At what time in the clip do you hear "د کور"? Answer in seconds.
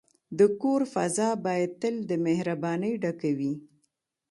0.37-0.81